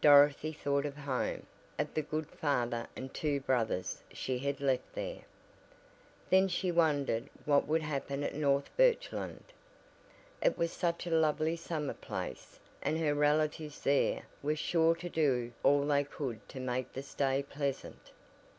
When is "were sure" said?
14.42-14.94